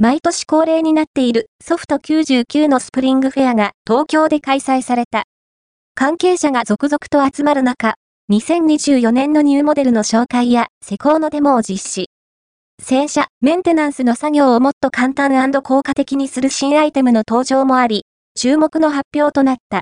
[0.00, 5.24] 毎年恒例になっているソフト99のスプリングフェアが東京で開催された。
[5.96, 7.96] 関係者が続々と集まる中、
[8.30, 12.10] 2024年のニューモデルの紹介や施工のデモを実施。
[12.80, 18.04] 洗車、メンテナンスの作業をもっと簡単効果的にする新アイテムの登場もあり、
[18.36, 19.76] 注目の発表となった。